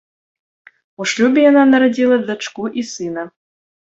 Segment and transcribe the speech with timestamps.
[1.03, 3.23] У шлюбе яна нарадзіла дачку і сына.